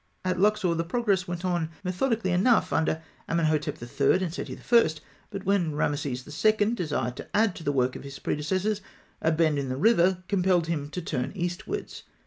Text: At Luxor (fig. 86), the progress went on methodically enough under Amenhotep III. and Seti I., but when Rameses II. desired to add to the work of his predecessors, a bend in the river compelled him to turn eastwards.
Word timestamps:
At 0.25 0.39
Luxor 0.39 0.61
(fig. 0.69 0.71
86), 0.71 0.77
the 0.79 0.83
progress 0.89 1.27
went 1.27 1.45
on 1.45 1.69
methodically 1.83 2.31
enough 2.31 2.73
under 2.73 3.03
Amenhotep 3.29 3.77
III. 3.83 4.23
and 4.23 4.33
Seti 4.33 4.57
I., 4.57 4.87
but 5.29 5.45
when 5.45 5.75
Rameses 5.75 6.25
II. 6.43 6.71
desired 6.73 7.15
to 7.17 7.27
add 7.37 7.55
to 7.57 7.63
the 7.63 7.71
work 7.71 7.95
of 7.95 8.03
his 8.03 8.17
predecessors, 8.17 8.81
a 9.21 9.31
bend 9.31 9.59
in 9.59 9.69
the 9.69 9.77
river 9.77 10.23
compelled 10.27 10.65
him 10.65 10.89
to 10.89 11.03
turn 11.03 11.31
eastwards. 11.35 12.01